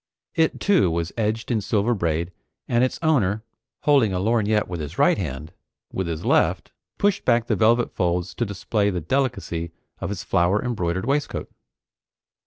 [0.33, 2.31] It, too, was edged in silver braid,
[2.67, 3.43] and its owner,
[3.81, 5.53] holding a lorgnette with his right hand,
[5.93, 9.69] with his left pushed back the velvet folds to display the delicacy
[9.99, 11.51] of his flower embroidered waistcoat.